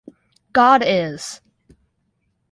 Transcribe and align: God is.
God 0.53 0.81
is. 0.83 1.41